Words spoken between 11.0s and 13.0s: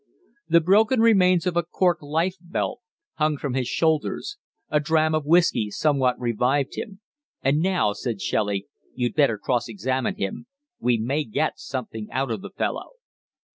get something out of the fellow.'